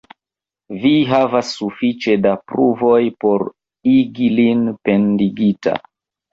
Vi 0.85 0.93
havas 1.09 1.51
sufiĉe 1.57 2.15
da 2.23 2.33
pruvoj 2.53 2.97
por 3.27 3.47
igi 3.95 4.33
lin 4.41 4.67
pendigita. 4.91 5.81